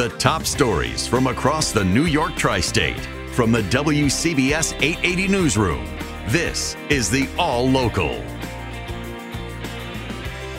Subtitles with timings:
[0.00, 2.98] The top stories from across the New York tri state
[3.34, 5.84] from the WCBS 880 Newsroom.
[6.28, 8.12] This is the All Local.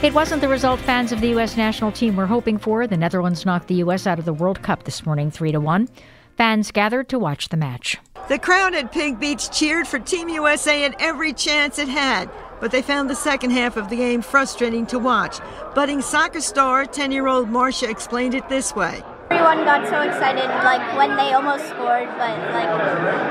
[0.03, 1.57] It wasn't the result fans of the U.S.
[1.57, 2.85] national team were hoping for.
[2.85, 4.05] The Netherlands knocked the U.S.
[4.05, 5.89] out of the World Cup this morning, 3 to 1.
[6.38, 7.97] Fans gathered to watch the match.
[8.30, 12.69] The crowd at Pig Beach cheered for Team USA at every chance it had, but
[12.69, 15.39] they found the second half of the game frustrating to watch.
[15.73, 19.02] Budding soccer star 10 year old Marcia explained it this way.
[19.31, 22.67] Everyone got so excited, like when they almost scored, but like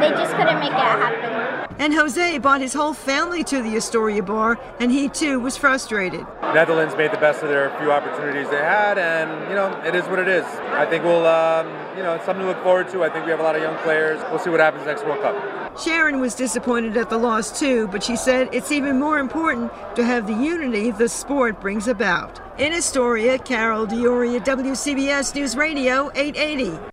[0.01, 1.40] they just couldn't make it happen.
[1.79, 6.27] And Jose brought his whole family to the Astoria bar, and he too was frustrated.
[6.55, 10.05] Netherlands made the best of their few opportunities they had, and you know it is
[10.05, 10.45] what it is.
[10.45, 13.03] I think we'll, um, you know, it's something to look forward to.
[13.05, 14.21] I think we have a lot of young players.
[14.31, 15.79] We'll see what happens next World Cup.
[15.79, 20.05] Sharon was disappointed at the loss too, but she said it's even more important to
[20.05, 22.41] have the unity the sport brings about.
[22.59, 26.90] In Astoria, Carol D'Auria, WCBS News Radio 880.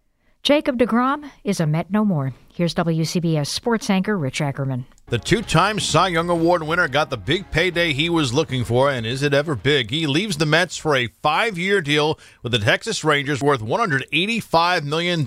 [0.48, 2.34] Jacob DeGrom is a Met no more.
[2.54, 4.86] Here's WCBS sports anchor Rich Ackerman.
[5.10, 8.92] The two time Cy Young Award winner got the big payday he was looking for,
[8.92, 9.90] and is it ever big?
[9.90, 14.84] He leaves the Mets for a five year deal with the Texas Rangers worth $185
[14.84, 15.26] million.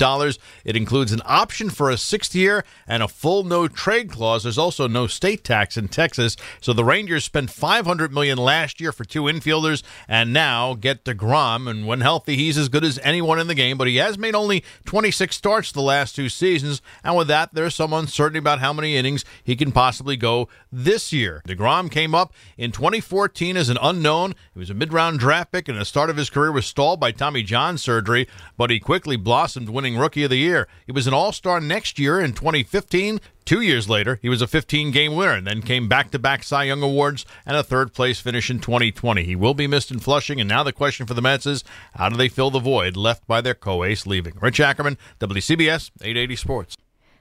[0.67, 4.43] It includes an option for a sixth year and a full no trade clause.
[4.43, 6.37] There's also no state tax in Texas.
[6.61, 11.67] So the Rangers spent 500 million last year for two infielders and now get DeGrom.
[11.67, 14.35] And when healthy, he's as good as anyone in the game, but he has made
[14.35, 16.83] only 26 starts the last two seasons.
[17.03, 21.13] And with that, there's some uncertainty about how many innings he can possibly go this
[21.13, 21.43] year.
[21.47, 24.35] DeGrom came up in 2014 as an unknown.
[24.53, 27.01] He was a mid round draft pick, and the start of his career was stalled
[27.01, 30.69] by Tommy John surgery, but he quickly blossomed, winning Rookie of the Year.
[30.87, 33.21] He was an All Star next year in 2015.
[33.45, 36.45] Two years later, he was a 15 game winner and then came back to back
[36.45, 39.25] Cy Young Awards and a third place finish in 2020.
[39.25, 41.65] He will be missed in Flushing, and now the question for the Mets is
[41.95, 44.35] how do they fill the void left by their co ace leaving?
[44.41, 46.77] Rich Ackerman, WCBS 880 Sports.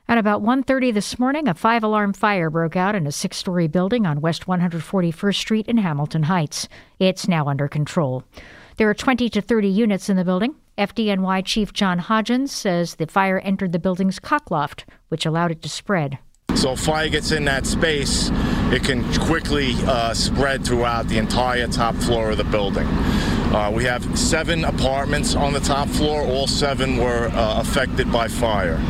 [0.09, 4.21] At about 1:30 this morning, a five-alarm fire broke out in a six-story building on
[4.21, 6.67] West 141st Street in Hamilton Heights.
[6.97, 8.23] It's now under control.
[8.77, 10.55] There are 20 to 30 units in the building.
[10.79, 15.69] FDNY Chief John Hodgens says the fire entered the building's cockloft, which allowed it to
[15.69, 16.17] spread.
[16.55, 18.31] So if fire gets in that space,
[18.73, 22.87] it can quickly uh, spread throughout the entire top floor of the building.
[22.87, 26.23] Uh, we have seven apartments on the top floor.
[26.23, 28.81] All seven were uh, affected by fire.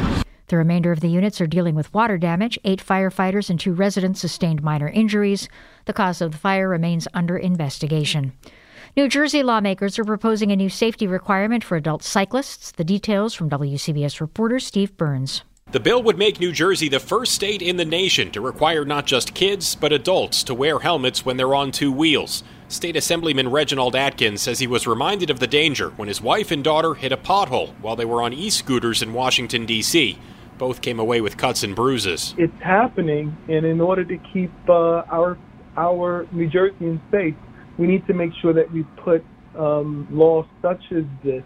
[0.50, 2.58] The remainder of the units are dealing with water damage.
[2.64, 5.48] Eight firefighters and two residents sustained minor injuries.
[5.86, 8.34] The cause of the fire remains under investigation.
[8.98, 12.72] New Jersey lawmakers are proposing a new safety requirement for adult cyclists.
[12.72, 15.44] The details from WCBS reporter Steve Burns.
[15.72, 19.06] The bill would make New Jersey the first state in the nation to require not
[19.06, 22.44] just kids, but adults to wear helmets when they're on two wheels.
[22.70, 26.64] State Assemblyman Reginald Atkins says he was reminded of the danger when his wife and
[26.64, 30.18] daughter hit a pothole while they were on e scooters in Washington, D.C.
[30.60, 32.36] Both came away with cuts and bruises.
[32.38, 35.38] It's happening, and in order to keep uh, our
[35.78, 37.34] our New Jerseyans safe,
[37.78, 39.24] we need to make sure that we put
[39.58, 41.44] um, laws such as this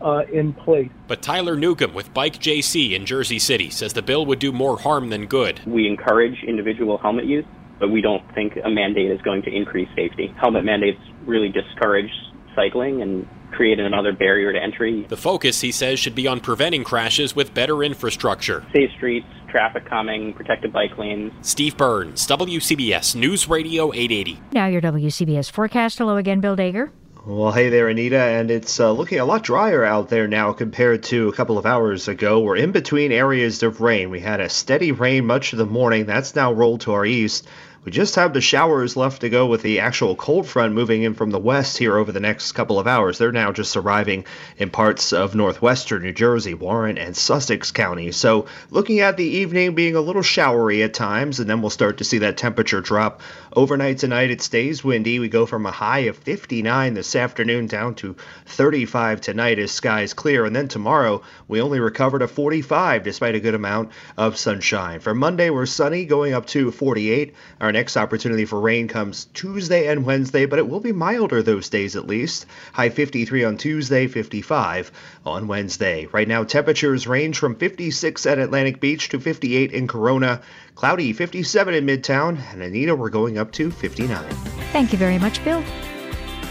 [0.00, 0.90] uh, in place.
[1.06, 4.78] But Tyler Newcomb with Bike JC in Jersey City says the bill would do more
[4.78, 5.60] harm than good.
[5.64, 7.44] We encourage individual helmet use,
[7.78, 10.34] but we don't think a mandate is going to increase safety.
[10.40, 12.10] Helmet mandates really discourage
[12.58, 15.06] cycling and create another barrier to entry.
[15.08, 18.66] The focus, he says, should be on preventing crashes with better infrastructure.
[18.72, 21.32] Safe streets, traffic calming, protected bike lanes.
[21.42, 24.40] Steve Burns, WCBS News Radio 880.
[24.52, 25.98] Now your WCBS forecast.
[25.98, 26.90] Hello again, Bill Dager.
[27.26, 31.02] Well, hey there, Anita, and it's uh, looking a lot drier out there now compared
[31.04, 32.40] to a couple of hours ago.
[32.40, 34.08] We're in between areas of rain.
[34.08, 36.06] We had a steady rain much of the morning.
[36.06, 37.46] That's now rolled to our east.
[37.88, 41.14] We just have the showers left to go with the actual cold front moving in
[41.14, 43.16] from the west here over the next couple of hours.
[43.16, 44.26] They're now just arriving
[44.58, 48.18] in parts of northwestern New Jersey, Warren, and Sussex counties.
[48.18, 51.96] So, looking at the evening being a little showery at times, and then we'll start
[51.96, 53.22] to see that temperature drop.
[53.56, 55.18] Overnight tonight, it stays windy.
[55.18, 60.12] We go from a high of 59 this afternoon down to 35 tonight as skies
[60.12, 60.44] clear.
[60.44, 65.00] And then tomorrow, we only recover to 45 despite a good amount of sunshine.
[65.00, 67.34] For Monday, we're sunny, going up to 48.
[67.62, 71.68] Our next opportunity for rain comes Tuesday and Wednesday, but it will be milder those
[71.68, 72.44] days at least.
[72.72, 74.90] High 53 on Tuesday, 55
[75.24, 76.06] on Wednesday.
[76.06, 80.42] Right now, temperatures range from 56 at Atlantic Beach to 58 in Corona.
[80.74, 84.28] Cloudy 57 in Midtown, and Anita, we're going up to 59.
[84.72, 85.62] Thank you very much, Bill.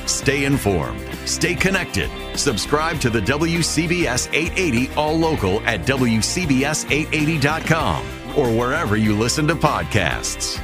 [0.06, 2.09] Stay informed, stay connected.
[2.38, 8.06] Subscribe to the WCBS 880 All Local at WCBS880.com
[8.38, 10.63] or wherever you listen to podcasts.